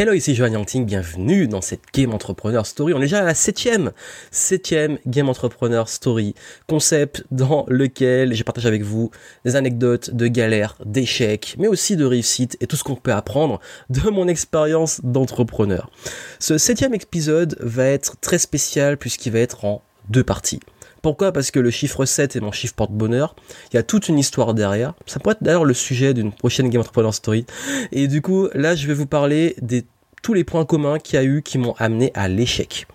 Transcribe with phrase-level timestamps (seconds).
[0.00, 2.94] Hello, ici Johan Yangting, bienvenue dans cette Game Entrepreneur Story.
[2.94, 3.90] On est déjà à la septième,
[4.30, 6.36] septième Game Entrepreneur Story,
[6.68, 9.10] concept dans lequel je partage avec vous
[9.44, 13.58] des anecdotes de galères, d'échecs, mais aussi de réussites et tout ce qu'on peut apprendre
[13.90, 15.90] de mon expérience d'entrepreneur.
[16.38, 20.60] Ce septième épisode va être très spécial puisqu'il va être en deux parties.
[21.02, 21.32] Pourquoi?
[21.32, 23.36] Parce que le chiffre 7 est mon chiffre porte-bonheur.
[23.72, 24.94] Il y a toute une histoire derrière.
[25.06, 27.46] Ça pourrait être d'ailleurs le sujet d'une prochaine Game Entrepreneur Story.
[27.92, 29.82] Et du coup, là, je vais vous parler de
[30.22, 32.86] tous les points communs qu'il y a eu qui m'ont amené à l'échec.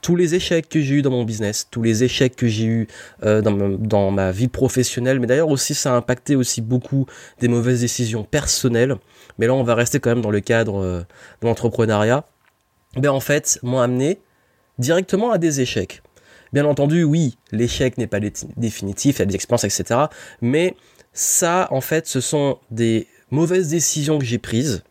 [0.00, 2.88] Tous les échecs que j'ai eu dans mon business, tous les échecs que j'ai eu
[3.24, 7.06] euh, dans, ma, vie professionnelle, mais d'ailleurs aussi ça a impacté aussi beaucoup
[7.40, 8.96] des mauvaises décisions personnelles.
[9.38, 11.00] Mais là, on va rester quand même dans le cadre euh,
[11.42, 12.24] de l'entrepreneuriat.
[12.96, 14.20] Ben en fait, m'ont amené
[14.78, 16.02] directement à des échecs.
[16.52, 18.20] Bien entendu, oui, l'échec n'est pas
[18.56, 20.00] définitif, il y a des expériences, etc.
[20.40, 20.76] Mais
[21.12, 24.82] ça, en fait, ce sont des mauvaises décisions que j'ai prises,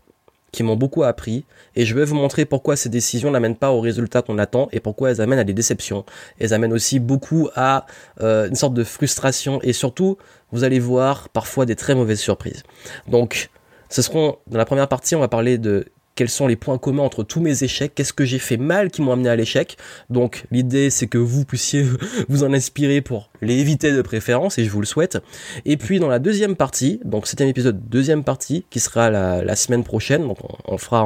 [0.51, 1.45] qui m'ont beaucoup appris,
[1.75, 4.79] et je vais vous montrer pourquoi ces décisions n'amènent pas au résultat qu'on attend, et
[4.79, 6.05] pourquoi elles amènent à des déceptions.
[6.39, 7.85] Elles amènent aussi beaucoup à
[8.21, 10.17] euh, une sorte de frustration, et surtout,
[10.51, 12.63] vous allez voir parfois des très mauvaises surprises.
[13.07, 13.49] Donc,
[13.90, 17.04] ce seront, dans la première partie, on va parler de quels sont les points communs
[17.04, 19.77] entre tous mes échecs, qu'est-ce que j'ai fait mal qui m'ont amené à l'échec.
[20.10, 21.85] Donc l'idée c'est que vous puissiez
[22.30, 25.18] vous en inspirer pour les éviter de préférence et je vous le souhaite.
[25.66, 29.84] Et puis dans la deuxième partie, donc septième épisode, deuxième partie qui sera la, semaine
[29.84, 31.05] prochaine, donc on, fera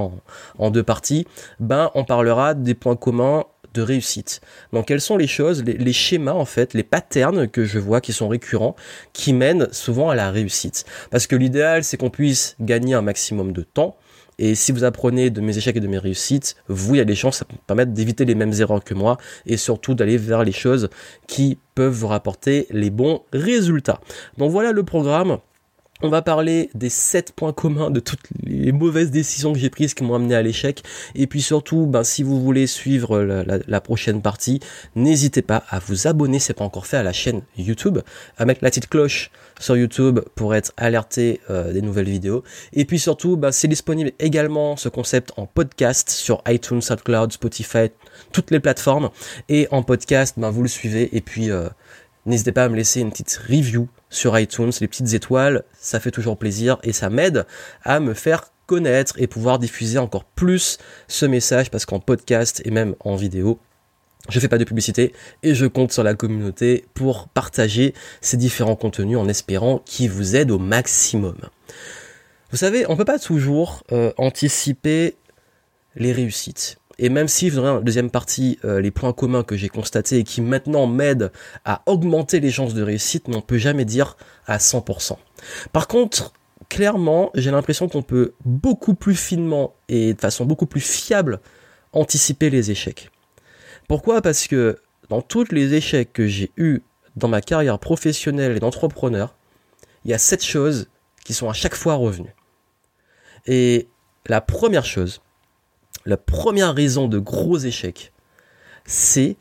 [0.57, 1.25] en, deux parties,
[1.59, 4.41] ben on parlera des points communs de réussite.
[4.73, 8.01] Donc quelles sont les choses, les, les, schémas en fait, les patterns que je vois
[8.01, 8.75] qui sont récurrents,
[9.13, 10.85] qui mènent souvent à la réussite.
[11.11, 13.95] Parce que l'idéal c'est qu'on puisse gagner un maximum de temps,
[14.39, 17.05] et si vous apprenez de mes échecs et de mes réussites, vous, il y a
[17.05, 20.45] des chances, ça peut permettre d'éviter les mêmes erreurs que moi et surtout d'aller vers
[20.45, 20.89] les choses
[21.27, 23.99] qui peuvent vous rapporter les bons résultats.
[24.37, 25.39] Donc voilà le programme.
[26.01, 29.93] On va parler des 7 points communs de toutes les mauvaises décisions que j'ai prises
[29.93, 30.81] qui m'ont amené à l'échec.
[31.13, 34.61] Et puis surtout, ben, si vous voulez suivre la, prochaine partie,
[34.95, 37.99] n'hésitez pas à vous abonner, c'est pas encore fait, à la chaîne YouTube,
[38.37, 39.29] à mettre la petite cloche
[39.59, 42.45] sur YouTube pour être alerté euh, des nouvelles vidéos.
[42.71, 47.89] Et puis surtout, ben, c'est disponible également ce concept en podcast sur iTunes, SoundCloud, Spotify,
[48.31, 49.09] toutes les plateformes.
[49.49, 51.13] Et en podcast, ben, vous le suivez.
[51.13, 51.67] Et puis, euh,
[52.29, 56.11] n'hésitez pas à me laisser une petite review sur iTunes, les petites étoiles, ça fait
[56.11, 57.45] toujours plaisir et ça m'aide
[57.83, 62.71] à me faire connaître et pouvoir diffuser encore plus ce message parce qu'en podcast et
[62.71, 63.59] même en vidéo,
[64.29, 68.75] je fais pas de publicité et je compte sur la communauté pour partager ces différents
[68.75, 71.37] contenus en espérant qu'ils vous aident au maximum.
[72.51, 75.15] Vous savez, on peut pas toujours euh, anticiper
[75.95, 76.77] les réussites.
[77.01, 80.23] Et même si aurez en deuxième partie euh, les points communs que j'ai constatés et
[80.25, 81.31] qui maintenant m'aident
[81.63, 85.15] à augmenter les chances de réussite, mais on peut jamais dire à 100%.
[85.71, 86.33] Par contre,
[86.67, 91.39] clairement, j'ai l'impression qu'on peut beaucoup plus finement et de façon beaucoup plus fiable
[91.93, 93.09] anticiper les échecs.
[93.87, 94.21] Pourquoi?
[94.21, 94.77] Parce que
[95.07, 96.81] dans tous les échecs que j'ai eus
[97.15, 99.35] dans ma carrière professionnelle et d'entrepreneur,
[100.03, 100.89] il y a sept choses
[101.23, 102.35] qui sont à chaque fois revenues.
[103.45, 103.87] Et
[104.27, 105.21] la première chose,
[106.05, 108.11] la première raison de gros échecs,
[108.85, 109.35] c'est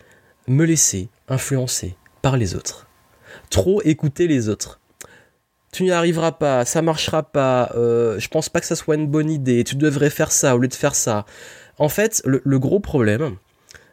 [0.46, 2.86] me laisser influencer par les autres.
[3.50, 4.80] Trop écouter les autres.
[5.72, 9.06] Tu n'y arriveras pas, ça marchera pas, euh, je pense pas que ça soit une
[9.06, 11.26] bonne idée, tu devrais faire ça au lieu de faire ça.
[11.76, 13.36] En fait, le, gros problème,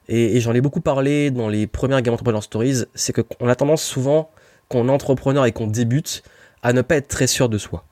[0.08, 3.84] et, j'en ai beaucoup parlé dans les premières Game Entrepreneur Stories, c'est qu'on a tendance
[3.84, 4.32] souvent,
[4.70, 6.24] qu'on est entrepreneur et qu'on débute,
[6.64, 7.86] à ne pas être très sûr de soi.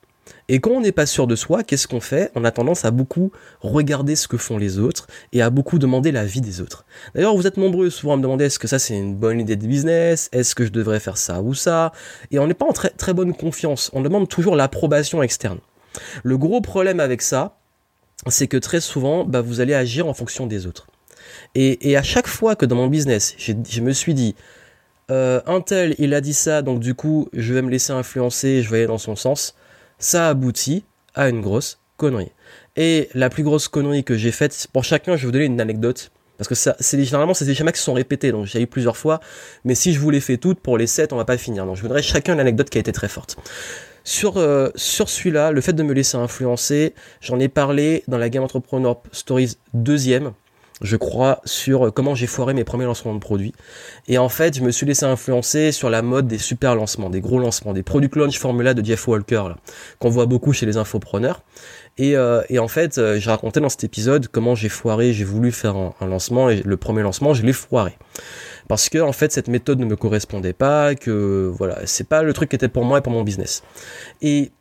[0.49, 2.31] Et quand on n'est pas sûr de soi, qu'est-ce qu'on fait?
[2.35, 6.11] On a tendance à beaucoup regarder ce que font les autres et à beaucoup demander
[6.11, 6.85] l'avis des autres.
[7.15, 9.55] D'ailleurs, vous êtes nombreux souvent à me demander est-ce que ça c'est une bonne idée
[9.55, 10.29] de business?
[10.31, 11.91] Est-ce que je devrais faire ça ou ça?
[12.31, 13.89] Et on n'est pas en très, bonne confiance.
[13.93, 15.59] On demande toujours l'approbation externe.
[16.23, 17.57] Le gros problème avec ça,
[18.27, 20.87] c'est que très souvent, bah, vous allez agir en fonction des autres.
[21.55, 24.35] Et, à chaque fois que dans mon business, je me suis dit,
[25.11, 28.61] euh, un tel, il a dit ça, donc du coup, je vais me laisser influencer,
[28.61, 29.55] je vais aller dans son sens
[29.99, 32.31] ça aboutit à une grosse connerie.
[32.75, 35.61] Et la plus grosse connerie que j'ai faite, pour chacun, je vais vous donner une
[35.61, 36.11] anecdote.
[36.37, 38.97] Parce que ça, c'est généralement, c'est des schémas qui sont répétés, donc j'ai eu plusieurs
[38.97, 39.19] fois.
[39.63, 41.65] Mais si je vous les fais toutes, pour les 7, on va pas finir.
[41.65, 43.37] Donc je voudrais chacun une anecdote qui a été très forte.
[44.03, 48.29] Sur, euh, sur celui-là, le fait de me laisser influencer, j'en ai parlé dans la
[48.29, 50.33] Game Entrepreneur Stories deuxième,
[50.81, 53.53] je crois, sur comment j'ai foiré mes premiers lancements de produits.
[54.07, 57.21] Et en fait, je me suis laissé influencer sur la mode des super lancements, des
[57.21, 59.43] gros lancements, des product launch formula de Jeff Walker,
[59.99, 61.43] qu'on voit beaucoup chez les infopreneurs.
[61.97, 65.23] Et, euh, et en fait, euh, j'ai raconté dans cet épisode comment j'ai foiré, j'ai
[65.23, 67.97] voulu faire un, un, lancement, et le premier lancement, je l'ai foiré.
[68.67, 72.33] Parce que, en fait, cette méthode ne me correspondait pas, que, voilà, c'est pas le
[72.33, 73.63] truc qui était pour moi et pour mon business.
[74.21, 74.51] Et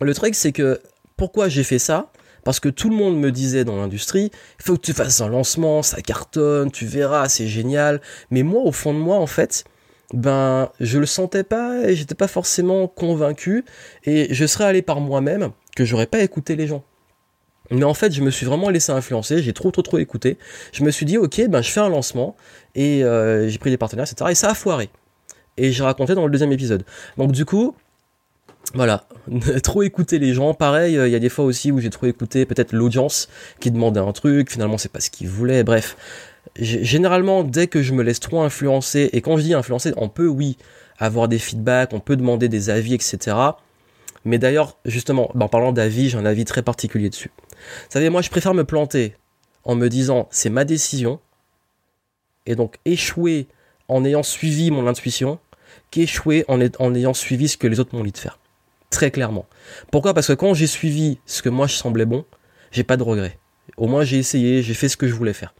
[0.00, 0.80] le truc, c'est que,
[1.16, 2.10] pourquoi j'ai fait ça?
[2.44, 5.28] Parce que tout le monde me disait dans l'industrie, il faut que tu fasses un
[5.28, 8.00] lancement, ça cartonne, tu verras, c'est génial.
[8.30, 9.64] Mais moi, au fond de moi, en fait,
[10.12, 13.64] ben, je le sentais pas et j'étais pas forcément convaincu
[14.04, 16.84] et je serais allé par moi-même que j'aurais pas écouté les gens.
[17.70, 20.38] Mais en fait, je me suis vraiment laissé influencer, j'ai trop trop trop écouté.
[20.72, 22.36] Je me suis dit, ok, ben je fais un lancement
[22.74, 24.30] et euh, j'ai pris des partenaires, etc.
[24.30, 24.90] Et ça a foiré.
[25.56, 26.84] Et j'ai raconté dans le deuxième épisode.
[27.16, 27.74] Donc du coup,
[28.72, 29.04] voilà,
[29.62, 30.54] trop écouter les gens.
[30.54, 33.28] Pareil, euh, il y a des fois aussi où j'ai trop écouté peut-être l'audience
[33.60, 35.62] qui demandait un truc, finalement c'est pas ce qu'ils voulaient.
[35.62, 35.96] Bref,
[36.56, 40.26] généralement dès que je me laisse trop influencer, et quand je dis influencer, on peut
[40.26, 40.56] oui
[40.98, 43.36] avoir des feedbacks, on peut demander des avis, etc.
[44.24, 47.30] Mais d'ailleurs, justement, en parlant d'avis, j'ai un avis très particulier dessus.
[47.38, 49.14] Vous savez, moi je préfère me planter
[49.64, 51.20] en me disant c'est ma décision,
[52.46, 53.46] et donc échouer
[53.88, 55.38] en ayant suivi mon intuition,
[55.90, 58.38] qu'échouer en, en ayant suivi ce que les autres m'ont dit de faire.
[58.94, 59.46] Très clairement.
[59.90, 60.14] Pourquoi?
[60.14, 62.24] Parce que quand j'ai suivi ce que moi je semblais bon,
[62.70, 63.40] j'ai pas de regrets.
[63.76, 65.52] Au moins j'ai essayé, j'ai fait ce que je voulais faire.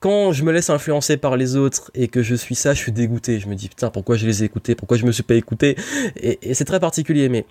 [0.00, 2.90] Quand je me laisse influencer par les autres et que je suis ça, je suis
[2.90, 3.38] dégoûté.
[3.38, 5.76] Je me dis putain pourquoi je les ai écoutés, pourquoi je me suis pas écouté?
[6.16, 7.28] Et, c'est très particulier.
[7.28, 7.46] Mais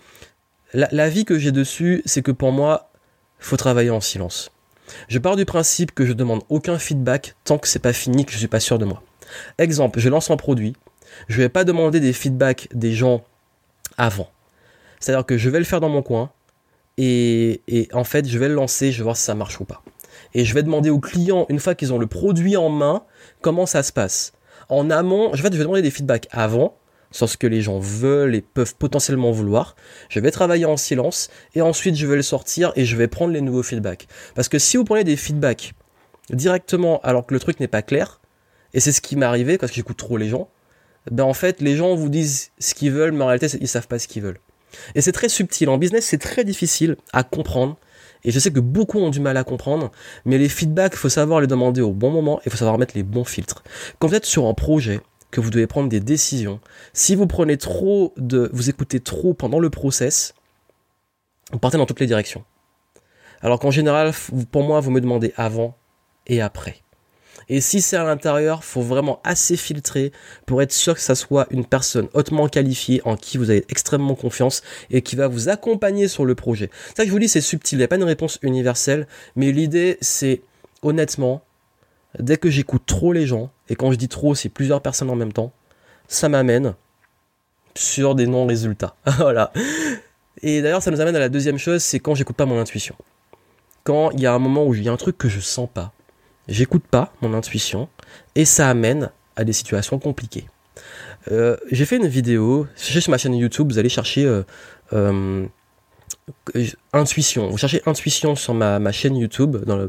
[0.73, 2.91] la, vie que j'ai dessus, c'est que pour moi,
[3.39, 4.51] faut travailler en silence.
[5.07, 8.33] Je pars du principe que je demande aucun feedback tant que c'est pas fini, que
[8.33, 9.01] je suis pas sûr de moi.
[9.59, 10.75] Exemple, je lance un produit,
[11.29, 13.23] je vais pas demander des feedbacks des gens
[13.97, 14.29] avant.
[15.01, 16.31] C'est-à-dire que je vais le faire dans mon coin
[16.97, 19.83] et, en fait, je vais le lancer, je vais voir si ça marche ou pas.
[20.33, 23.03] Et je vais demander aux clients, une fois qu'ils ont le produit en main,
[23.41, 24.31] comment ça se passe.
[24.69, 26.77] En amont, je vais demander des feedbacks avant,
[27.11, 29.75] sur ce que les gens veulent et peuvent potentiellement vouloir.
[30.09, 33.33] Je vais travailler en silence et ensuite je vais le sortir et je vais prendre
[33.33, 34.07] les nouveaux feedbacks.
[34.33, 35.73] Parce que si vous prenez des feedbacks
[36.29, 38.21] directement alors que le truc n'est pas clair,
[38.73, 40.49] et c'est ce qui m'est arrivé parce que j'écoute trop les gens,
[41.09, 43.87] ben en fait les gens vous disent ce qu'ils veulent mais en réalité ils savent
[43.87, 44.39] pas ce qu'ils veulent.
[44.95, 45.69] Et c'est très subtil.
[45.69, 47.77] En business, c'est très difficile à comprendre.
[48.23, 49.91] Et je sais que beaucoup ont du mal à comprendre,
[50.25, 52.77] mais les feedbacks, il faut savoir les demander au bon moment et il faut savoir
[52.77, 53.63] mettre les bons filtres.
[53.97, 55.01] Quand vous êtes sur un projet,
[55.31, 56.59] que vous devez prendre des décisions,
[56.93, 60.35] si vous prenez trop de, vous écoutez trop pendant le process,
[61.51, 62.43] vous partez dans toutes les directions.
[63.41, 64.11] Alors qu'en général,
[64.51, 65.75] pour moi, vous me demandez avant
[66.27, 66.83] et après.
[67.49, 70.11] Et si c'est à l'intérieur, faut vraiment assez filtrer
[70.45, 74.15] pour être sûr que ça soit une personne hautement qualifiée en qui vous avez extrêmement
[74.15, 76.69] confiance et qui va vous accompagner sur le projet.
[76.95, 79.51] Ça que je vous dis, c'est subtil, il n'y a pas une réponse universelle, mais
[79.51, 80.41] l'idée c'est
[80.81, 81.43] honnêtement,
[82.19, 85.15] dès que j'écoute trop les gens, et quand je dis trop, c'est plusieurs personnes en
[85.15, 85.51] même temps,
[86.07, 86.75] ça m'amène
[87.75, 88.95] sur des non-résultats.
[89.17, 89.51] voilà.
[90.41, 92.95] Et d'ailleurs, ça nous amène à la deuxième chose, c'est quand j'écoute pas mon intuition.
[93.83, 95.69] Quand il y a un moment où il y a un truc que je sens
[95.71, 95.93] pas,
[96.47, 97.89] j'écoute pas mon intuition
[98.35, 100.45] et ça amène à des situations compliquées.
[101.31, 104.43] Euh, j'ai fait une vidéo, cherchez sur ma chaîne YouTube, vous allez chercher euh,
[104.93, 105.45] euh,
[106.93, 107.49] intuition.
[107.49, 109.85] Vous cherchez intuition sur ma, ma, chaîne YouTube, dans la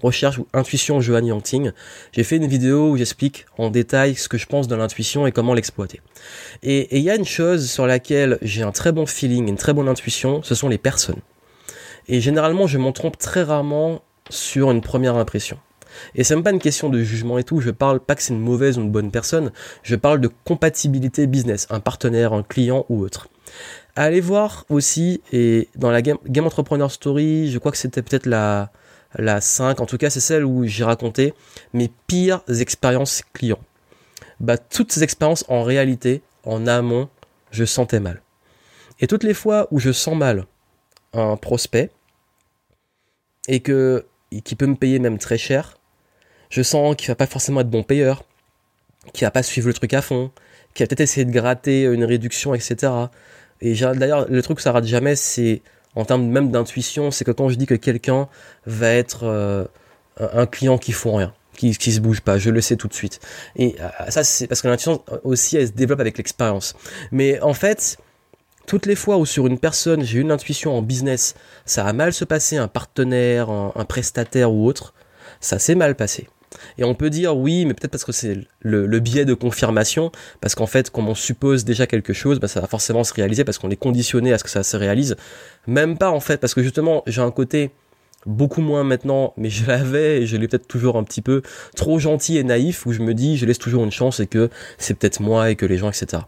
[0.00, 1.72] recherche intuition Johan Yangting.
[2.12, 5.32] J'ai fait une vidéo où j'explique en détail ce que je pense de l'intuition et
[5.32, 6.00] comment l'exploiter.
[6.62, 9.72] Et il y a une chose sur laquelle j'ai un très bon feeling, une très
[9.72, 11.20] bonne intuition, ce sont les personnes.
[12.08, 15.58] Et généralement, je m'en trompe très rarement sur une première impression.
[16.14, 18.32] Et c'est même pas une question de jugement et tout, je parle pas que c'est
[18.32, 19.52] une mauvaise ou une bonne personne,
[19.82, 23.28] je parle de compatibilité business, un partenaire, un client ou autre.
[23.94, 28.70] Allez voir aussi, et dans la Game, Entrepreneur Story, je crois que c'était peut-être la,
[29.14, 31.34] la 5, en tout cas c'est celle où j'ai raconté
[31.72, 33.60] mes pires expériences clients.
[34.40, 37.08] Bah, toutes ces expériences en réalité, en amont,
[37.50, 38.20] je sentais mal.
[39.00, 40.46] Et toutes les fois où je sens mal
[41.12, 41.90] un prospect,
[43.48, 44.04] et que
[44.44, 45.75] qui peut me payer même très cher,
[46.56, 48.24] je sens qu'il va pas forcément être bon payeur,
[49.12, 50.30] qu'il va pas suivre le truc à fond,
[50.72, 52.92] qu'il va peut-être essayer de gratter une réduction, etc.
[53.60, 55.60] Et d'ailleurs, le truc que ça rate jamais, c'est
[55.96, 58.28] en termes même d'intuition, c'est que quand je dis que quelqu'un
[58.64, 59.66] va être euh,
[60.18, 62.94] un client qui font rien, qui, qui se bouge pas, je le sais tout de
[62.94, 63.20] suite.
[63.56, 66.74] Et euh, ça, c'est parce que l'intuition aussi, elle se développe avec l'expérience.
[67.12, 67.98] Mais en fait,
[68.66, 71.34] toutes les fois où sur une personne j'ai une intuition en business,
[71.66, 74.94] ça a mal se passé, un partenaire, un prestataire ou autre,
[75.40, 76.28] ça s'est mal passé.
[76.78, 80.54] Et on peut dire oui, mais peut-être parce que c'est le, biais de confirmation, parce
[80.54, 83.58] qu'en fait, comme on suppose déjà quelque chose, bah, ça va forcément se réaliser parce
[83.58, 85.16] qu'on est conditionné à ce que ça se réalise.
[85.66, 87.70] Même pas en fait, parce que justement, j'ai un côté
[88.26, 91.42] beaucoup moins maintenant, mais je l'avais et je l'ai peut-être toujours un petit peu
[91.76, 94.50] trop gentil et naïf où je me dis je laisse toujours une chance et que
[94.78, 96.22] c'est peut-être moi et que les gens etc.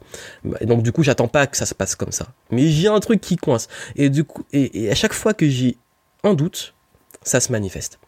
[0.61, 2.29] Et donc du coup j'attends pas que ça se passe comme ça.
[2.51, 5.77] Mais j'ai un truc qui coince et du coup et à chaque fois que j'ai
[6.23, 6.75] un doute,
[7.23, 7.99] ça se manifeste.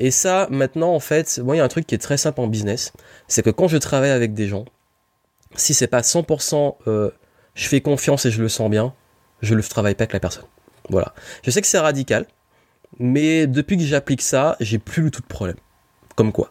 [0.00, 2.40] Et ça, maintenant, en fait, moi, il y a un truc qui est très simple
[2.40, 2.92] en business,
[3.28, 4.64] c'est que quand je travaille avec des gens,
[5.56, 7.10] si c'est pas 100% euh,
[7.54, 8.94] je fais confiance et je le sens bien,
[9.42, 10.44] je ne travaille pas avec la personne.
[10.88, 11.14] Voilà.
[11.42, 12.26] Je sais que c'est radical,
[12.98, 15.56] Mais depuis que j'applique ça, j'ai plus du tout de problème.
[16.16, 16.50] Comme quoi.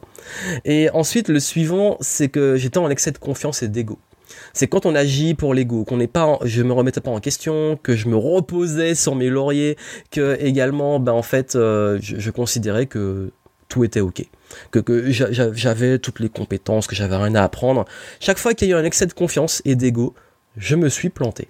[0.63, 3.99] Et ensuite, le suivant, c'est que j'étais en excès de confiance et d'ego.
[4.53, 7.77] C'est quand on agit pour l'ego, qu'on n'est pas, je me remettais pas en question,
[7.81, 9.77] que je me reposais sur mes lauriers,
[10.11, 13.31] que également, ben en fait, euh, je, considérais que
[13.69, 14.25] tout était ok,
[14.71, 17.85] que, j'avais toutes les compétences, que j'avais rien à apprendre.
[18.19, 20.13] Chaque fois qu'il y a eu un excès de confiance et d'ego,
[20.57, 21.47] je me suis planté.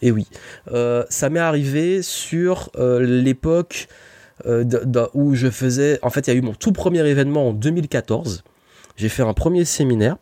[0.00, 0.28] Et oui,
[0.72, 3.88] euh, ça m'est arrivé sur euh, l'époque
[5.14, 8.44] où je faisais, en fait, il y a eu mon tout premier événement en 2014.
[8.96, 10.16] J'ai fait un premier séminaire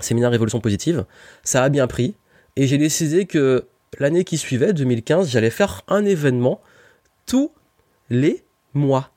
[0.00, 1.04] séminaire Révolution Positive.
[1.42, 2.14] Ça a bien pris.
[2.56, 3.66] Et j'ai décidé que
[3.98, 6.60] l'année qui suivait, 2015, j'allais faire un événement
[7.26, 7.52] tous
[8.10, 8.44] les
[8.74, 9.10] mois.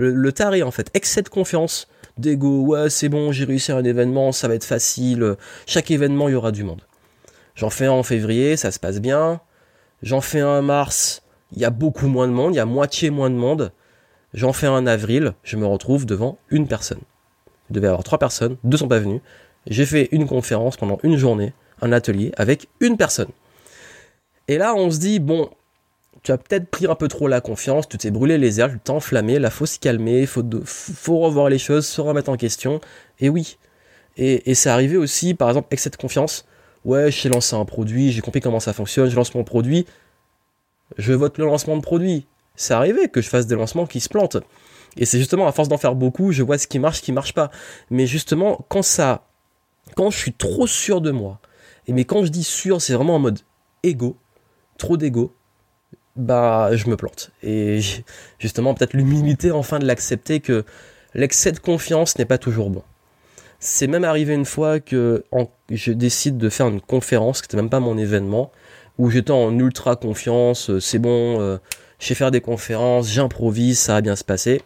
[0.00, 0.90] Le, taré, en fait.
[0.94, 1.88] Excès de confiance,
[2.18, 2.62] d'ego.
[2.62, 5.36] Ouais, c'est bon, j'ai réussi un événement, ça va être facile.
[5.66, 6.82] Chaque événement, il y aura du monde.
[7.54, 9.40] J'en fais un en février, ça se passe bien.
[10.02, 12.66] J'en fais un en mars, il y a beaucoup moins de monde, il y a
[12.66, 13.72] moitié moins de monde.
[14.32, 17.00] J'en fais un en avril, je me retrouve devant une personne.
[17.68, 19.20] Il devait y avoir trois personnes, deux sont pas venus
[19.66, 23.30] j'ai fait une conférence pendant une journée, un atelier avec une personne.
[24.48, 25.50] Et là, on se dit, bon,
[26.22, 28.78] tu as peut-être pris un peu trop la confiance, tu t'es brûlé les ailes, tu
[28.80, 32.80] t'es enflammé, là, faut se calmer, faut, faut revoir les choses, se remettre en question.
[33.20, 33.58] Et oui.
[34.16, 36.44] Et, et c'est arrivé aussi, par exemple, avec cette confiance.
[36.84, 39.86] Ouais, j'ai lancé un produit, j'ai compris comment ça fonctionne, je lance mon produit.
[40.98, 42.26] Je vote le lancement de produit.
[42.56, 44.38] C'est arrivé que je fasse des lancements qui se plantent.
[44.96, 47.12] Et c'est justement à force d'en faire beaucoup, je vois ce qui marche, ce qui
[47.12, 47.50] marche pas.
[47.90, 49.26] Mais justement, quand ça
[49.94, 51.40] quand je suis trop sûr de moi,
[51.86, 53.40] et mais quand je dis sûr, c'est vraiment en mode
[53.82, 54.16] ego,
[54.78, 55.34] trop d'ego,
[56.16, 57.30] bah je me plante.
[57.42, 57.80] Et
[58.38, 60.64] justement, peut-être l'humilité enfin de l'accepter que
[61.14, 62.82] l'excès de confiance n'est pas toujours bon.
[63.58, 65.24] C'est même arrivé une fois que
[65.70, 68.52] je décide de faire une conférence, qui n'était même pas mon événement,
[68.98, 71.58] où j'étais en ultra confiance, euh, c'est bon, euh,
[71.98, 74.62] je sais faire des conférences, j'improvise, ça va bien se passer,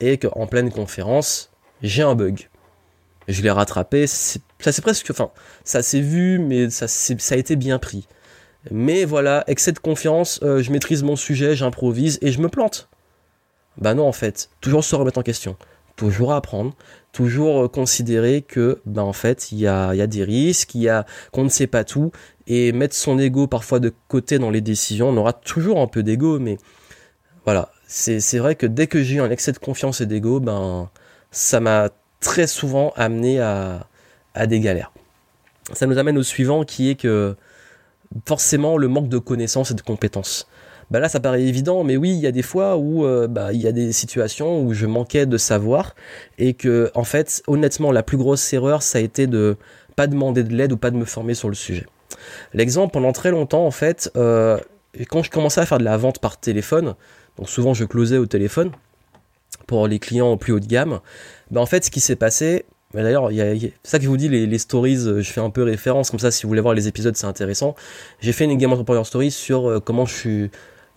[0.00, 1.50] et qu'en pleine conférence,
[1.82, 2.48] j'ai un bug
[3.28, 4.06] je l'ai rattrapé.
[4.06, 5.30] Ça c'est presque, enfin,
[5.64, 8.06] ça s'est vu, mais ça, ça a été bien pris.
[8.70, 12.88] Mais voilà, excès de confiance, euh, je maîtrise mon sujet, j'improvise et je me plante.
[13.76, 15.56] Bah non, en fait, toujours se remettre en question,
[15.96, 16.74] toujours apprendre,
[17.12, 20.88] toujours euh, considérer que, bah en fait, il y a, y a, des risques, y
[20.88, 22.12] a qu'on ne sait pas tout
[22.46, 25.08] et mettre son ego parfois de côté dans les décisions.
[25.08, 26.58] On aura toujours un peu d'ego, mais
[27.44, 30.90] voilà, c'est vrai que dès que j'ai eu un excès de confiance et d'ego, ben
[31.30, 31.90] ça m'a
[32.20, 33.86] très souvent amené à,
[34.46, 34.92] des galères.
[35.72, 37.36] Ça nous amène au suivant qui est que
[38.26, 40.48] forcément le manque de connaissances et de compétences.
[40.90, 43.52] Bah là ça paraît évident, mais oui, il y a des fois où euh, bah,
[43.52, 45.94] il y a des situations où je manquais de savoir
[46.38, 49.56] et que en fait, honnêtement, la plus grosse erreur, ça a été de
[49.96, 51.86] pas demander de l'aide ou pas de me former sur le sujet.
[52.52, 54.58] L'exemple, pendant très longtemps, en fait, euh,
[55.08, 56.94] quand je commençais à faire de la vente par téléphone,
[57.38, 58.70] donc souvent je closais au téléphone
[59.66, 61.00] pour les clients au plus haut de gamme,
[61.50, 64.28] bah, en fait, ce qui s'est passé, bah, D'ailleurs, c'est ça que je vous dis,
[64.28, 66.86] les, stories, euh, je fais un peu référence, comme ça, si vous voulez voir les
[66.88, 67.74] épisodes, c'est intéressant.
[68.20, 70.50] J'ai fait une Game Entrepreneur Story sur euh, comment je suis,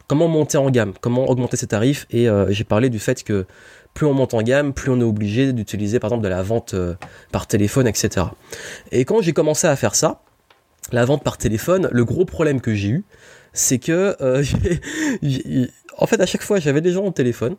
[0.07, 3.45] comment monter en gamme, comment augmenter ses tarifs, et euh, j'ai parlé du fait que
[3.95, 6.75] plus on monte en gamme, plus on est obligé d'utiliser, par exemple, de la vente
[7.31, 8.27] par téléphone, etc.
[8.91, 10.21] Et quand j'ai commencé à faire ça,
[10.91, 13.05] la vente par téléphone, le gros problème que j'ai eu,
[13.53, 14.15] c'est que,
[15.97, 17.55] en fait, à chaque fois, j'avais des gens au téléphone,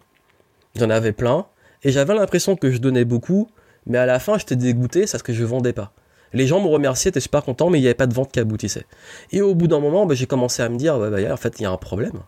[0.76, 1.46] j'en avais plein,
[1.82, 3.48] et j'avais l'impression que je donnais beaucoup,
[3.88, 5.92] mais à la fin, j'étais dégoûté, c'est parce que je vendais pas.
[6.32, 8.38] Les gens me remerciaient, étaient super contents, mais il n'y avait pas de vente qui
[8.38, 8.86] aboutissait.
[9.32, 11.62] Et au bout d'un moment, bah, j'ai commencé à me dire, bah, en fait, il
[11.62, 12.20] y a un problème.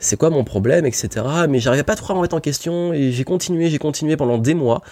[0.00, 1.24] C'est quoi mon problème, etc.
[1.48, 4.54] Mais j'arrivais pas trop à remettre en question, et j'ai continué, j'ai continué pendant des
[4.54, 4.82] mois,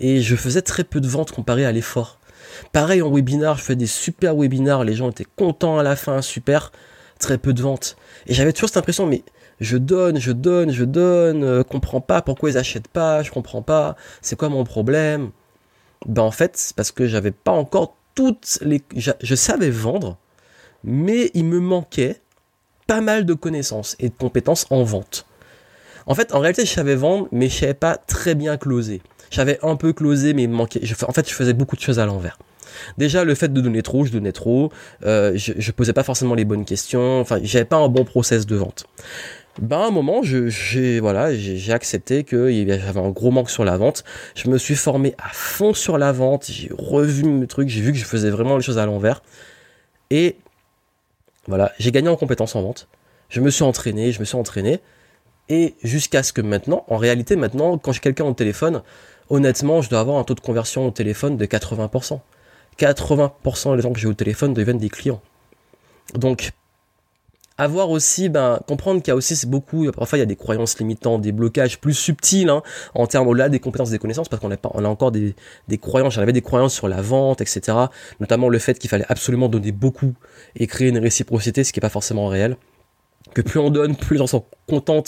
[0.00, 2.18] et je faisais très peu de ventes comparé à l'effort.
[2.72, 6.22] Pareil en webinar, je fais des super webinars, les gens étaient contents à la fin,
[6.22, 6.72] super,
[7.18, 7.96] très peu de ventes.
[8.26, 9.22] Et j'avais toujours cette impression, mais
[9.60, 13.62] je donne, je donne, je donne, euh, comprends pas pourquoi ils achètent pas, je comprends
[13.62, 15.30] pas, c'est quoi mon problème?
[16.06, 20.16] Ben en fait, c'est parce que j'avais pas encore toutes les je, savais vendre,
[20.84, 22.20] mais il me manquait
[22.86, 25.26] pas mal de connaissances et de compétences en vente.
[26.06, 29.02] En fait, en réalité, je savais vendre, mais je savais pas très bien closer.
[29.30, 30.80] J'avais un peu closé, mais manquait.
[31.06, 32.38] en fait, je faisais beaucoup de choses à l'envers.
[32.96, 34.70] Déjà, le fait de donner trop, je donnais trop.
[35.04, 37.20] Euh, je, je posais pas forcément les bonnes questions.
[37.20, 38.86] Enfin, j'avais pas un bon process de vente
[39.60, 43.76] ben à un moment j'ai voilà j'ai accepté que j'avais un gros manque sur la
[43.76, 44.04] vente.
[44.34, 46.46] Je me suis formé à fond sur la vente.
[46.50, 47.68] J'ai revu mes trucs.
[47.68, 49.22] J'ai vu que je faisais vraiment les choses à l'envers.
[50.10, 50.36] Et
[51.48, 52.88] voilà j'ai gagné en compétences en vente.
[53.28, 54.80] Je me suis entraîné je me suis entraîné.
[55.48, 58.82] Et jusqu'à ce que maintenant en réalité maintenant quand j'ai quelqu'un au téléphone
[59.30, 62.20] honnêtement je dois avoir un taux de conversion au téléphone de 80%
[62.78, 65.20] 80% des gens que j'ai au téléphone deviennent des clients.
[66.14, 66.52] Donc
[67.58, 70.36] avoir aussi, ben, comprendre qu'il y a aussi c'est beaucoup, parfois il y a des
[70.36, 72.62] croyances limitantes, des blocages plus subtils hein,
[72.94, 75.34] en termes au-delà des compétences, des connaissances, parce qu'on a, on a encore des,
[75.68, 77.76] des croyances, j'en avais des croyances sur la vente, etc.
[78.20, 80.14] Notamment le fait qu'il fallait absolument donner beaucoup
[80.54, 82.56] et créer une réciprocité, ce qui n'est pas forcément réel.
[83.34, 84.44] Que plus on donne, plus les gens sont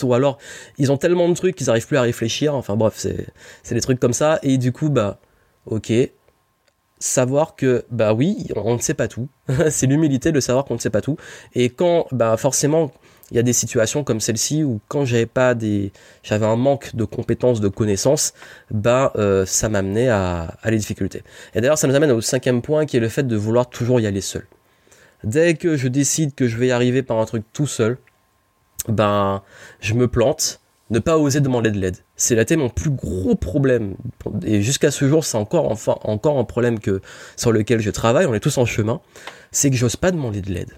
[0.02, 0.38] ou alors
[0.76, 2.54] ils ont tellement de trucs qu'ils n'arrivent plus à réfléchir.
[2.54, 3.26] Enfin bref, c'est,
[3.62, 4.38] c'est des trucs comme ça.
[4.42, 5.20] Et du coup, bah,
[5.66, 5.92] ok,
[7.00, 9.28] savoir que bah oui, on ne sait pas tout.
[9.70, 11.16] c'est l'humilité de savoir qu'on ne sait pas tout.
[11.54, 12.92] Et quand bah forcément
[13.30, 16.94] il y a des situations comme celle-ci où quand j'avais pas des j'avais un manque
[16.94, 18.32] de compétences, de connaissances,
[18.70, 21.22] bah euh, ça m'amenait à, à les difficultés.
[21.54, 24.00] Et d'ailleurs ça nous amène au cinquième point qui est le fait de vouloir toujours
[24.00, 24.46] y aller seul.
[25.24, 27.98] Dès que je décide que je vais y arriver par un truc tout seul,
[28.88, 29.42] ben
[29.80, 30.60] je me plante
[30.90, 31.99] ne pas oser demander de l'aide.
[32.16, 33.97] C'est là mon plus gros problème.
[34.45, 37.00] Et jusqu'à ce jour, c'est encore, enfin, encore un problème que,
[37.37, 39.00] sur lequel je travaille, on est tous en chemin.
[39.52, 40.73] C'est que j'ose pas demander de l'aide.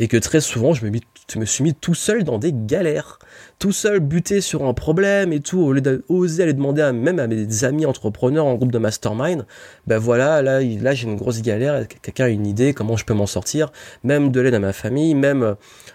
[0.00, 3.20] Et que très souvent, je me, suis mis tout seul dans des galères
[3.60, 7.26] tout seul buté sur un problème et tout, au lieu d'oser aller demander même à
[7.26, 9.46] mes amis entrepreneurs en groupe de mastermind,
[9.86, 13.12] ben voilà, là, là j'ai une grosse galère, quelqu'un a une idée, comment je peux
[13.12, 13.70] m'en sortir,
[14.02, 15.54] même de l'aide à ma famille, même euh,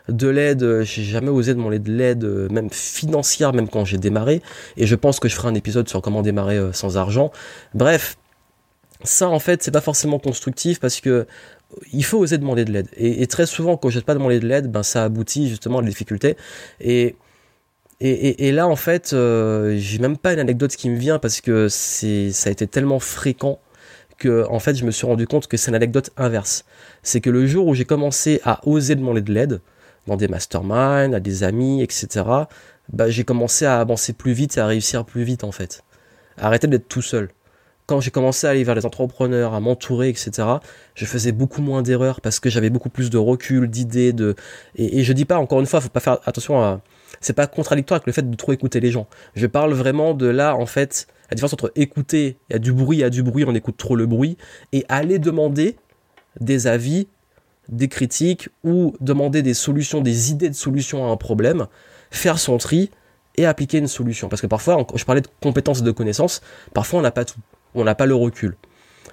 [0.09, 3.97] de l'aide, euh, j'ai jamais osé demander de l'aide, euh, même financière, même quand j'ai
[3.97, 4.43] démarré,
[4.77, 7.31] et je pense que je ferai un épisode sur comment démarrer sans argent.
[7.73, 8.15] Bref,
[9.03, 11.27] ça en fait c'est pas forcément constructif parce que
[11.93, 14.71] il faut oser demander de l'aide et, très souvent quand je pas demander de l'aide
[14.71, 16.37] ben ça aboutit justement à des difficultés
[16.79, 17.15] et
[18.01, 21.69] et, là, en fait, euh, j'ai même pas une anecdote qui me vient parce que
[21.69, 23.59] c'est, ça a été tellement fréquent
[24.17, 26.65] que, en fait, je me suis rendu compte que c'est une anecdote inverse.
[27.03, 29.61] C'est que le jour où j'ai commencé à oser demander de l'aide,
[30.07, 32.25] dans des masterminds, à des amis, etc.,
[32.91, 35.83] bah, j'ai commencé à avancer plus vite et à réussir plus vite, en fait.
[36.37, 37.29] Arrêter d'être tout seul.
[37.87, 40.31] Quand j'ai commencé à aller vers les entrepreneurs, à m'entourer, etc.,
[40.95, 44.35] je faisais beaucoup moins d'erreurs parce que j'avais beaucoup plus de recul, d'idées, de,
[44.75, 46.81] et, et je dis pas, encore une fois, faut pas faire attention à,
[47.21, 49.07] c'est pas contradictoire avec le fait de trop écouter les gens.
[49.35, 52.73] Je parle vraiment de là, en fait, la différence entre écouter, il y a du
[52.73, 54.37] bruit, il y a du bruit, on écoute trop le bruit,
[54.71, 55.75] et aller demander
[56.39, 57.07] des avis,
[57.69, 61.67] des critiques, ou demander des solutions, des idées de solutions à un problème,
[62.11, 62.91] faire son tri,
[63.37, 64.29] et appliquer une solution.
[64.29, 66.41] Parce que parfois, je parlais de compétences et de connaissances,
[66.73, 67.39] parfois on n'a pas tout,
[67.75, 68.55] on n'a pas le recul.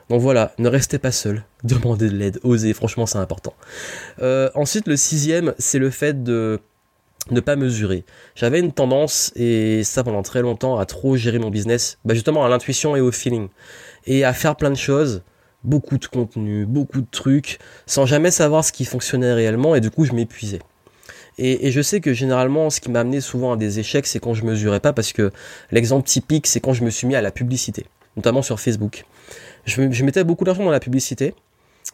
[0.08, 3.54] Donc voilà, ne restez pas seul, demandez de l'aide, osez, franchement c'est important.
[4.20, 6.60] Euh, ensuite, le sixième, c'est le fait de
[7.30, 8.04] ne pas mesurer.
[8.34, 12.44] J'avais une tendance, et ça pendant très longtemps, à trop gérer mon business, bah justement
[12.44, 13.48] à l'intuition et au feeling.
[14.06, 15.22] Et à faire plein de choses,
[15.62, 19.90] beaucoup de contenu, beaucoup de trucs, sans jamais savoir ce qui fonctionnait réellement, et du
[19.90, 20.60] coup je m'épuisais.
[21.38, 24.34] Et, je sais que généralement, ce qui m'a amené souvent à des échecs, c'est quand
[24.34, 25.30] je mesurais pas, parce que
[25.70, 29.04] l'exemple typique, c'est quand je me suis mis à la publicité, notamment sur Facebook.
[29.64, 31.34] Je, mettais beaucoup d'argent dans la publicité,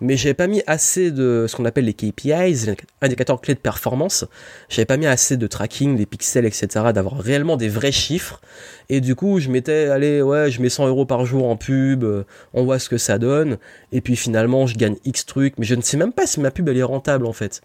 [0.00, 3.58] mais j'avais pas mis assez de ce qu'on appelle les KPIs, les indicateurs clés de
[3.58, 4.24] performance.
[4.68, 8.40] J'avais pas mis assez de tracking, des pixels, etc., d'avoir réellement des vrais chiffres.
[8.88, 12.04] Et du coup, je m'étais, allez, ouais, je mets 100 euros par jour en pub,
[12.04, 13.58] euh, on voit ce que ça donne.
[13.92, 16.50] Et puis finalement, je gagne X trucs, mais je ne sais même pas si ma
[16.50, 17.60] pub elle est rentable en fait.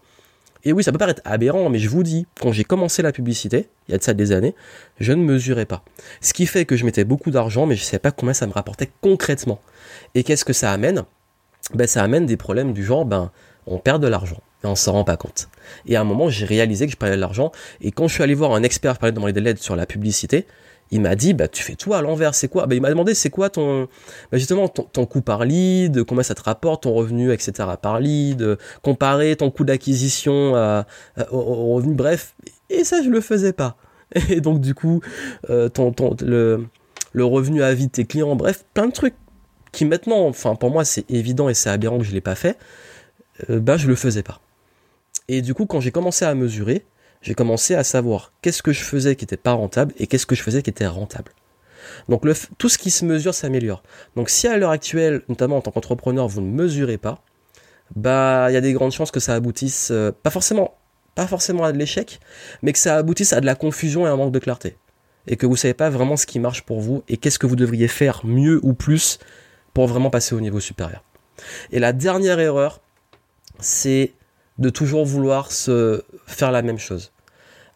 [0.64, 3.68] Et oui, ça peut paraître aberrant, mais je vous dis, quand j'ai commencé la publicité,
[3.88, 4.54] il y a de ça des années,
[4.98, 5.84] je ne mesurais pas.
[6.20, 8.46] Ce qui fait que je mettais beaucoup d'argent, mais je ne savais pas combien ça
[8.46, 9.60] me rapportait concrètement.
[10.14, 11.04] Et qu'est-ce que ça amène?
[11.74, 13.30] Ben, ça amène des problèmes du genre, ben,
[13.66, 15.48] on perd de l'argent et on s'en rend pas compte.
[15.86, 17.52] Et à un moment, j'ai réalisé que je perdais de l'argent.
[17.80, 20.46] Et quand je suis allé voir un expert parler de l'aide sur la publicité,
[20.90, 22.66] il m'a dit, bah, tu fais tout à l'envers, c'est quoi?
[22.66, 23.88] Bah, Il m'a demandé, c'est quoi ton,
[24.30, 27.68] bah, justement, ton, coût par lead, combien ça te rapporte, ton revenu, etc.
[27.80, 30.52] par lead, comparer ton coût d'acquisition
[31.30, 32.34] au, revenu, bref.
[32.70, 33.76] Et ça, je le faisais pas.
[34.30, 35.00] Et donc, du coup,
[35.50, 36.66] euh, ton, ton, le,
[37.12, 39.14] le revenu à vie de tes clients, bref, plein de trucs
[39.74, 42.56] qui maintenant, enfin pour moi c'est évident et c'est aberrant que je l'ai pas fait,
[43.50, 44.40] euh, ben je le faisais pas.
[45.28, 46.84] Et du coup quand j'ai commencé à mesurer,
[47.24, 50.34] j'ai commencé à savoir qu'est-ce que je faisais qui était pas rentable et qu'est-ce que
[50.34, 51.32] je faisais qui était rentable.
[52.10, 53.82] Donc le, tout ce qui se mesure s'améliore.
[54.14, 57.22] Donc si à l'heure actuelle, notamment en tant qu'entrepreneur, vous ne mesurez pas,
[57.96, 60.76] bah il y a des grandes chances que ça aboutisse euh, pas forcément
[61.14, 62.20] pas forcément à de l'échec,
[62.62, 64.76] mais que ça aboutisse à de la confusion et un manque de clarté.
[65.26, 67.56] Et que vous savez pas vraiment ce qui marche pour vous et qu'est-ce que vous
[67.56, 69.18] devriez faire mieux ou plus
[69.72, 71.02] pour vraiment passer au niveau supérieur.
[71.70, 72.80] Et la dernière erreur,
[73.60, 74.12] c'est
[74.58, 77.13] de toujours vouloir se faire la même chose.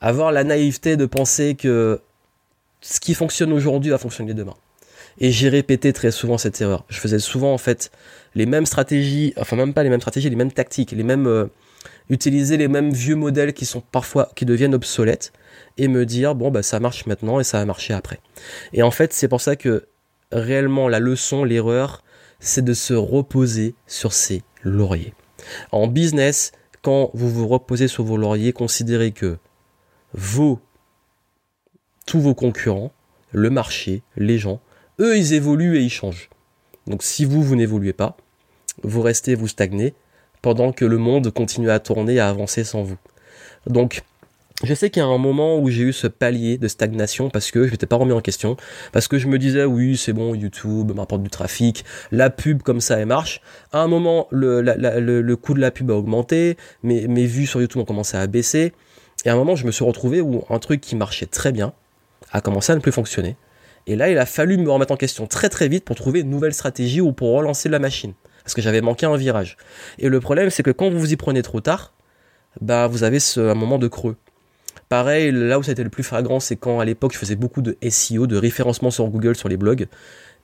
[0.00, 2.00] Avoir la naïveté de penser que
[2.80, 4.54] ce qui fonctionne aujourd'hui va fonctionner demain.
[5.18, 6.84] Et j'ai répété très souvent cette erreur.
[6.88, 7.90] Je faisais souvent en fait
[8.34, 11.46] les mêmes stratégies, enfin même pas les mêmes stratégies, les mêmes tactiques, les mêmes euh,
[12.08, 15.32] utiliser les mêmes vieux modèles qui sont parfois qui deviennent obsolètes
[15.76, 18.20] et me dire bon bah ça marche maintenant et ça va marcher après.
[18.72, 19.88] Et en fait c'est pour ça que
[20.30, 22.04] réellement la leçon, l'erreur,
[22.40, 25.14] c'est de se reposer sur ses lauriers.
[25.72, 29.38] En business, quand vous vous reposez sur vos lauriers, considérez que
[30.14, 30.60] vos,
[32.06, 32.92] tous vos concurrents,
[33.32, 34.60] le marché, les gens,
[35.00, 36.30] eux, ils évoluent et ils changent.
[36.86, 38.16] Donc si vous, vous n'évoluez pas,
[38.82, 39.94] vous restez, vous stagnez,
[40.42, 42.96] pendant que le monde continue à tourner, à avancer sans vous.
[43.66, 44.02] Donc,
[44.64, 47.52] je sais qu'il y a un moment où j'ai eu ce palier de stagnation parce
[47.52, 48.56] que je m'étais pas remis en question,
[48.92, 52.80] parce que je me disais oui c'est bon YouTube m'apporte du trafic, la pub comme
[52.80, 53.40] ça elle marche.
[53.72, 57.60] À un moment le, le, coût de la pub a augmenté, mes, mes vues sur
[57.60, 58.72] YouTube ont commencé à baisser,
[59.24, 61.72] et à un moment je me suis retrouvé où un truc qui marchait très bien
[62.32, 63.36] a commencé à ne plus fonctionner.
[63.86, 66.30] Et là il a fallu me remettre en question très très vite pour trouver une
[66.30, 69.56] nouvelle stratégie ou pour relancer la machine, parce que j'avais manqué un virage.
[69.98, 71.94] Et le problème c'est que quand vous vous y prenez trop tard,
[72.60, 74.16] bah vous avez ce, un moment de creux
[74.88, 77.36] Pareil, là où ça a été le plus flagrant, c'est quand à l'époque je faisais
[77.36, 79.86] beaucoup de SEO, de référencement sur Google, sur les blogs,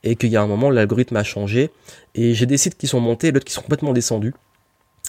[0.03, 1.71] et qu'il y a un moment, l'algorithme a changé,
[2.15, 4.35] et j'ai des sites qui sont montés, d'autres qui sont complètement descendus,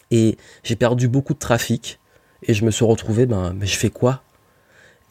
[0.10, 2.00] et j'ai perdu beaucoup de trafic,
[2.48, 4.22] et je me suis retrouvé, ben, mais je fais quoi?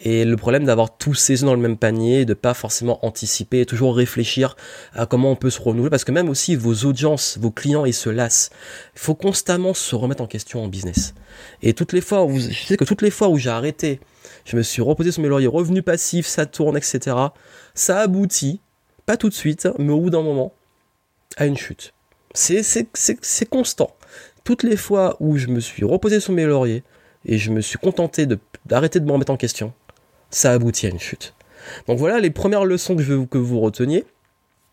[0.01, 3.61] Et le problème d'avoir tous ces œufs dans le même panier, de pas forcément anticiper
[3.61, 4.57] et toujours réfléchir
[4.93, 7.95] à comment on peut se renouveler, parce que même aussi vos audiences, vos clients, ils
[7.95, 8.51] se lassent.
[8.95, 11.15] Il faut constamment se remettre en question en business.
[11.63, 14.01] Et toutes les fois où, je sais que toutes les fois où j'ai arrêté,
[14.45, 17.17] je me suis reposé sur mes lauriers, revenu passif, ça tourne, etc.
[17.75, 18.61] Ça aboutit,
[19.07, 20.53] pas tout de suite, mais au bout d'un moment,
[21.37, 21.95] à une chute.
[22.35, 23.97] C'est constant.
[24.43, 26.83] Toutes les fois où je me suis reposé sur mes lauriers
[27.25, 28.27] et je me suis contenté
[28.67, 29.73] d'arrêter de me remettre en question,
[30.31, 31.35] ça aboutit à une chute.
[31.87, 34.05] Donc voilà les premières leçons que je veux que vous reteniez.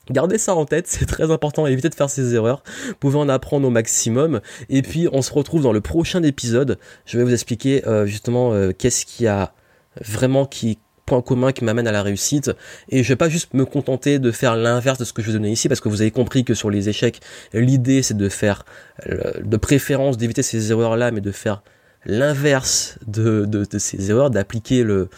[0.10, 2.64] Gardez ça en tête, c'est très important, évitez de faire ces erreurs.
[2.88, 4.42] Vous pouvez en apprendre au maximum.
[4.70, 6.80] Et puis on se retrouve dans le prochain épisode.
[7.06, 9.54] Je vais vous expliquer euh, justement euh, qu'est-ce qui a
[10.02, 12.52] vraiment qui point commun qui m'amène à la réussite.
[12.90, 15.34] Et je vais pas juste me contenter de faire l'inverse de ce que je vais
[15.34, 17.20] donner ici, parce que vous avez compris que sur les échecs,
[17.54, 18.64] l'idée c'est de faire,
[19.08, 21.64] de préférence d'éviter ces erreurs-là, mais de faire
[22.06, 25.10] l'inverse de, ces erreurs, d'appliquer le,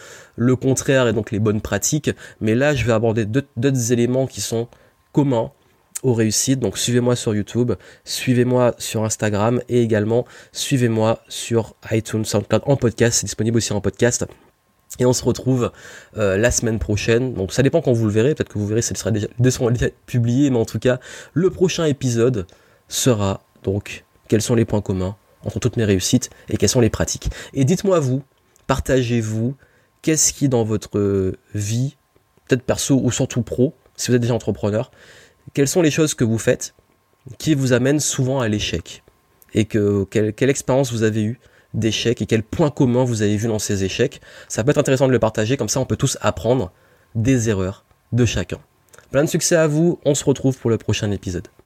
[0.55, 2.11] contraire et donc les bonnes pratiques.
[2.41, 4.67] Mais là, je vais aborder d'autres éléments qui sont
[5.11, 5.51] communs
[6.03, 6.59] aux réussites.
[6.59, 13.19] Donc suivez-moi sur YouTube, suivez-moi sur Instagram et également suivez-moi sur iTunes, SoundCloud en podcast.
[13.19, 14.25] C'est disponible aussi en podcast.
[14.99, 15.71] Et on se retrouve
[16.17, 17.33] euh, la semaine prochaine.
[17.33, 18.35] Donc ça dépend quand vous le verrez.
[18.35, 19.27] Peut-être que vous verrez, ce sera déjà,
[20.05, 20.49] publiés.
[20.51, 20.99] Mais en tout cas,
[21.33, 22.45] le prochain épisode
[22.89, 26.89] sera donc quels sont les points communs entre toutes mes réussites et quelles sont les
[26.89, 27.29] pratiques.
[27.53, 28.23] Et dites-moi vous,
[28.67, 29.55] partagez-vous,
[30.01, 31.95] qu'est-ce qui dans votre vie,
[32.47, 34.91] peut-être perso ou surtout pro, si vous êtes déjà entrepreneur,
[35.53, 36.73] quelles sont les choses que vous faites
[37.37, 39.03] qui vous amènent souvent à l'échec
[39.53, 41.39] et que quelle, quelle expérience vous avez eue
[41.73, 44.21] d'échec et quel point commun vous avez vu dans ces échecs?
[44.47, 46.71] Ça peut être intéressant de le partager, comme ça on peut tous apprendre
[47.15, 48.59] des erreurs de chacun.
[49.11, 51.47] Plein de succès à vous, on se retrouve pour le prochain épisode.